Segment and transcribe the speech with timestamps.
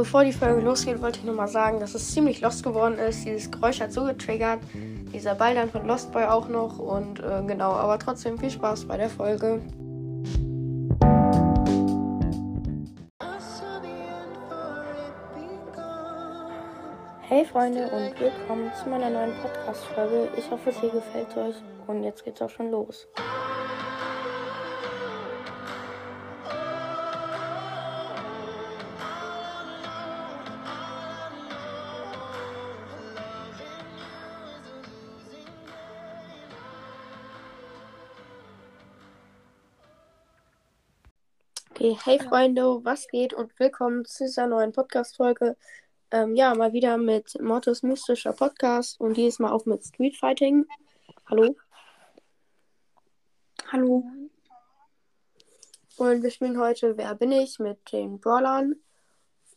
[0.00, 3.26] bevor die Folge losgeht, wollte ich nochmal sagen, dass es ziemlich lost geworden ist.
[3.26, 4.60] Dieses Geräusch hat so getriggert.
[5.12, 6.78] Dieser Ball dann von Lost Boy auch noch.
[6.78, 9.60] Und äh, genau, aber trotzdem viel Spaß bei der Folge.
[17.20, 20.30] Hey Freunde und willkommen zu meiner neuen Podcast-Folge.
[20.38, 21.56] Ich hoffe, es hier gefällt euch
[21.86, 23.06] und jetzt geht's auch schon los.
[41.82, 45.56] Okay, hey Freunde, was geht und willkommen zu dieser neuen Podcast-Folge.
[46.10, 50.66] Ähm, ja, mal wieder mit Mortis mystischer Podcast und dieses Mal auch mit Street Fighting.
[51.24, 51.56] Hallo.
[53.72, 54.04] Hallo.
[55.96, 58.76] Und wir spielen heute Wer bin ich mit den Brawlern.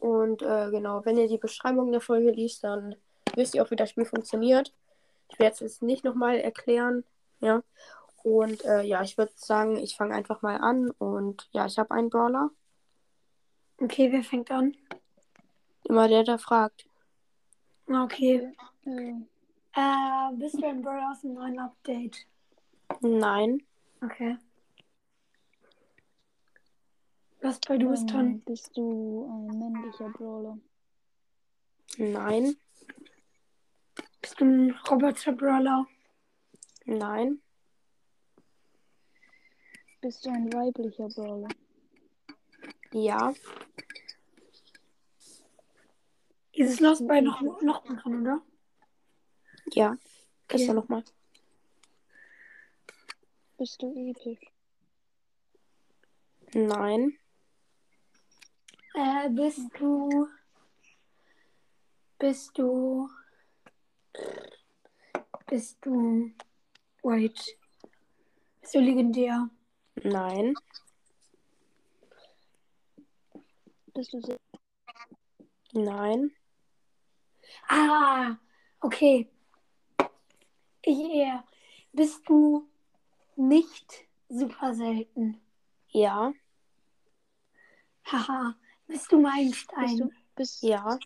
[0.00, 2.96] Und äh, genau, wenn ihr die Beschreibung der Folge liest, dann
[3.34, 4.72] wisst ihr auch, wie das Spiel funktioniert.
[5.28, 7.04] Ich werde es jetzt nicht nochmal erklären.
[7.40, 7.62] Ja.
[8.26, 10.90] Und äh, ja, ich würde sagen, ich fange einfach mal an.
[10.98, 12.50] Und ja, ich habe einen Brawler.
[13.80, 14.76] Okay, wer fängt an?
[15.84, 16.88] Immer der, der fragt.
[17.88, 18.52] Okay.
[18.84, 22.26] Äh, bist du ein Brawler aus dem neuen Update?
[23.00, 23.62] Nein.
[24.02, 24.36] Okay.
[27.42, 28.40] Was bei du bist Ähm, dran?
[28.40, 30.58] Bist du ein männlicher Brawler?
[31.96, 32.56] Nein.
[34.20, 35.86] Bist du ein Roboter-Brawler?
[36.86, 37.40] Nein.
[40.00, 41.48] Bist du ein weiblicher Brawler?
[42.92, 43.34] Ja.
[46.52, 48.42] Ist Lost bei noch, noch mal dran, oder?
[49.72, 49.92] Ja.
[49.92, 50.00] Okay.
[50.48, 51.04] Gestern nochmal.
[53.58, 54.52] Bist du episch?
[56.54, 57.18] Nein.
[58.94, 60.28] Äh, bist du.
[62.18, 63.10] Bist du.
[65.46, 66.32] Bist du.
[67.02, 67.58] Wait.
[68.60, 69.50] Bist du legendär?
[70.02, 70.54] Nein.
[73.94, 74.38] Bist du sehr
[75.72, 76.32] Nein.
[77.68, 78.36] Ah,
[78.80, 79.28] okay.
[80.86, 81.44] Yeah.
[81.92, 82.68] Bist du
[83.36, 85.40] nicht super selten?
[85.88, 86.32] Ja.
[88.04, 88.54] Haha.
[88.86, 89.86] Bist du Meilenstein?
[89.86, 90.98] bist du, bist, Ja.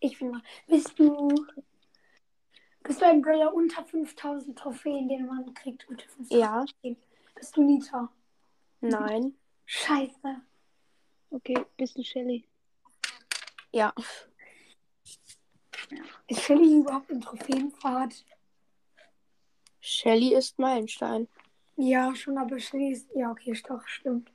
[0.00, 0.42] Ich bin mal.
[0.66, 1.28] Bist du.
[2.82, 5.88] Bist du ein Brawler unter 5000 Trophäen, den man kriegt?
[5.88, 6.64] Unter 5000 Ja.
[6.64, 6.96] Trophäen?
[7.34, 8.12] Bist du Nita?
[8.80, 9.34] Nein.
[9.64, 10.42] Scheiße.
[11.30, 12.46] Okay, bist du Shelly?
[13.72, 13.92] Ja.
[16.26, 18.24] Ist Shelly überhaupt in Trophäenfahrt?
[19.80, 21.28] Shelly ist Meilenstein.
[21.76, 23.08] Ja, schon, aber Shelly ist.
[23.14, 24.30] Ja, okay, ist doch, stimmt.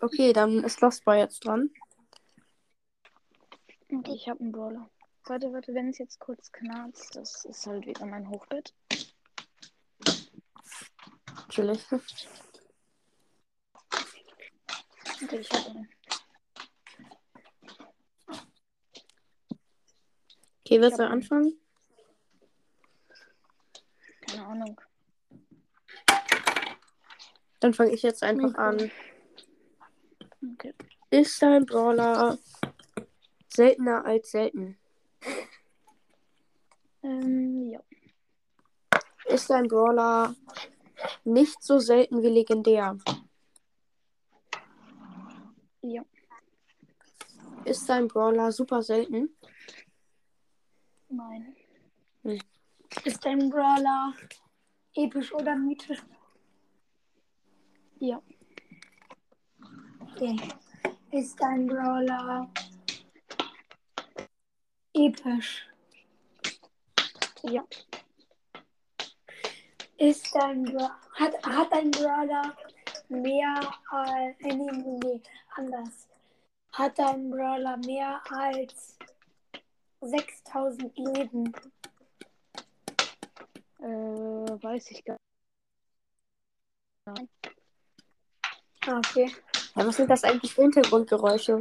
[0.00, 1.70] Okay, dann ist Lost Boy jetzt dran.
[3.90, 4.90] Okay, ich habe einen Brawler.
[5.26, 8.74] Warte, warte, wenn es jetzt kurz knarzt, das ist halt wieder mein Hochbett.
[11.52, 11.84] Chillig.
[15.22, 15.88] Okay, ich habe einen.
[20.64, 21.60] Okay, willst du hab- anfangen?
[24.22, 24.80] Keine Ahnung.
[27.60, 28.90] Dann fange ich jetzt einfach an.
[30.54, 30.74] Okay.
[31.10, 32.38] Ist dein Brawler
[33.48, 34.78] seltener als selten?
[37.02, 37.80] Ähm, ja.
[39.26, 40.34] Ist dein Brawler
[41.24, 42.98] nicht so selten wie legendär?
[45.82, 46.02] Ja.
[47.64, 49.36] Ist dein Brawler super selten?
[51.08, 51.54] Nein.
[53.04, 54.14] Ist dein Brawler
[54.94, 56.02] episch oder mythisch?
[57.98, 58.20] Ja.
[60.00, 60.36] Okay.
[61.10, 62.50] Ist dein Brawler
[64.94, 65.68] episch?
[67.42, 67.64] Ja.
[70.02, 72.56] Ist dein Bra hat, hat dein Brawler
[73.08, 74.36] mehr als.
[74.40, 75.22] Äh, nee, nee, nee,
[75.54, 76.08] anders.
[76.72, 78.98] Hat dein Brawler mehr als
[80.00, 81.52] 6000 Leben?
[83.78, 85.16] Äh, weiß ich gar
[87.16, 87.30] nicht.
[88.84, 89.32] Ah, okay.
[89.76, 91.60] Ja, was sind das eigentlich für Hintergrundgeräusche?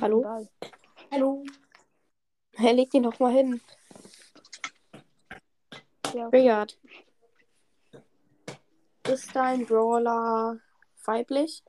[0.00, 0.48] Hallo?
[1.12, 1.44] Hallo.
[2.54, 3.60] Hey, leg den doch mal hin.
[6.14, 6.66] Ja.
[9.08, 10.60] Ist dein Brawler
[11.04, 11.64] weiblich?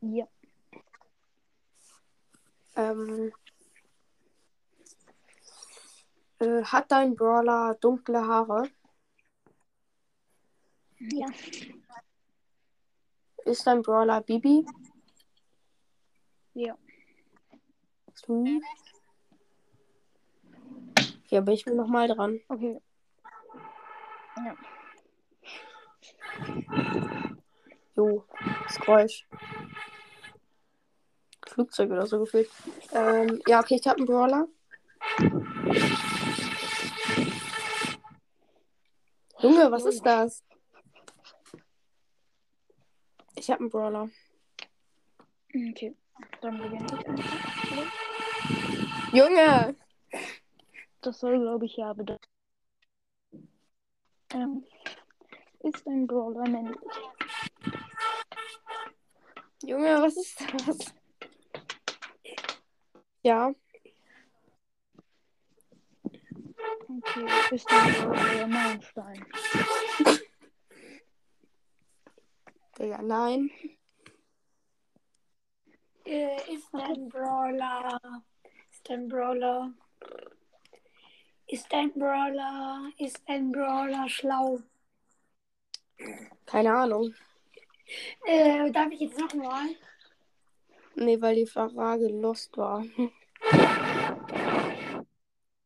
[0.00, 0.28] ja.
[2.76, 3.32] Ähm,
[6.38, 8.70] äh, hat dein Brawler dunkle Haare?
[11.00, 11.26] Ja.
[13.44, 14.64] Ist dein Brawler Bibi?
[16.54, 16.78] Ja.
[18.26, 18.62] Hm.
[21.28, 22.40] Hier bin ich mir nochmal dran.
[22.48, 22.80] Okay.
[24.36, 24.56] Ja.
[27.94, 28.24] Jo,
[28.64, 29.28] das Geräusch.
[31.46, 32.48] Flugzeug oder so gefühlt.
[32.92, 34.48] Ähm, ja, okay, ich habe einen Brawler.
[39.40, 40.42] Junge, was ist das?
[43.34, 44.08] Ich habe einen Brawler.
[45.54, 45.94] Okay.
[46.40, 46.86] Dann beginne
[49.10, 49.12] ich.
[49.12, 49.76] Junge!
[51.08, 52.20] Das soll, glaube ich, ja bedeuten.
[54.34, 54.62] Ähm,
[55.60, 56.76] ist ein Brawler männlich?
[59.62, 60.94] Junge, was ist das?
[63.22, 63.50] Ja,
[66.90, 67.54] Okay.
[67.54, 69.26] Ist ein Brawler Meilenstein?
[72.78, 73.50] Digga, nein.
[76.04, 77.98] Äh, ist ein Brawler.
[78.70, 79.72] Ist ein Brawler.
[81.48, 82.90] Ist ein Brawler.
[82.98, 84.60] Ist ein Brawler schlau.
[86.44, 87.14] Keine Ahnung.
[88.26, 89.64] Äh, darf ich jetzt nochmal?
[90.94, 92.84] Nee, weil die Frage lost war.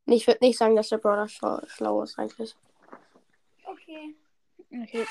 [0.06, 2.54] Ich würde nicht sagen, dass der Brawler schlau, schlau ist eigentlich.
[3.64, 4.14] Okay.
[4.70, 5.06] Okay.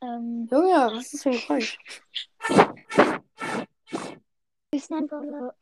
[0.00, 1.78] Ähm, Junge, was ist für ein Geräusch?
[4.70, 5.54] ist ein Brawler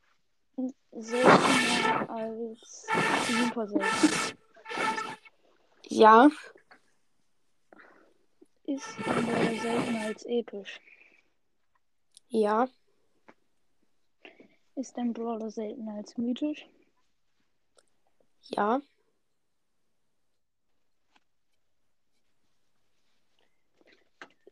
[0.93, 2.87] seltener als
[3.29, 4.39] super selten?
[5.89, 6.29] Ja,
[8.65, 10.81] Ist Brawler seltener als episch?
[12.29, 12.69] ja,
[14.75, 16.67] Ist ein Brawler seltener als mythisch?
[18.51, 18.81] ja,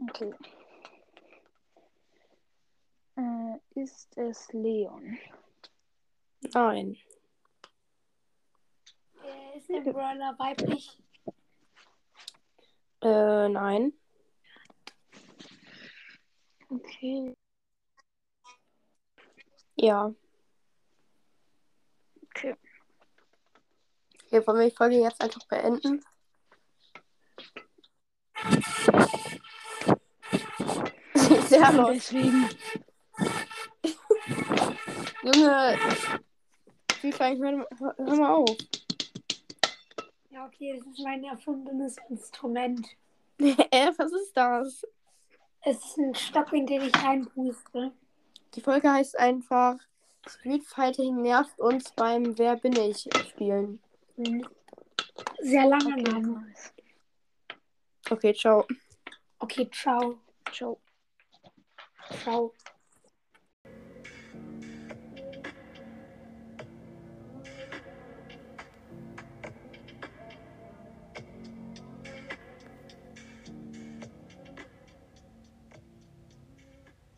[0.10, 0.34] Okay.
[3.16, 5.18] Äh, ist es Leon?
[6.54, 6.98] nein,
[9.24, 11.02] Äh, ist ein Brawler weiblich?
[13.02, 13.94] äh, nein,
[16.70, 17.34] Okay.
[19.76, 20.12] ja.
[22.26, 22.56] Okay.
[24.26, 26.04] Okay, wollen wir die Folge jetzt einfach beenden?
[31.48, 31.90] Sehr los.
[31.94, 32.50] Deswegen.
[35.24, 35.78] Junge,
[36.96, 38.58] Spielfang, hör, hör, hör mal auf.
[40.30, 42.88] Ja, okay, das ist mein erfundenes Instrument.
[43.40, 44.88] äh, was ist das?
[45.62, 47.92] Es ist ein Stock, in den ich reinpuste.
[48.56, 49.78] Die Folge heißt einfach
[50.28, 53.80] Street Fighting nervt uns beim Wer bin ich spielen.
[55.40, 56.54] Sehr langer Okay, Name.
[58.10, 58.66] Okay, ciao.
[59.40, 60.20] Okay, ciao.
[60.52, 60.80] Ciao.
[62.24, 62.54] Ciao.